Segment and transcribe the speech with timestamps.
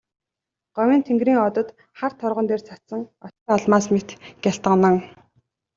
[0.75, 1.67] Говийн тэнгэрийн одод
[1.99, 4.09] хар торгон дээр цацсан очир алмаас мэт
[4.43, 4.95] гялтганан.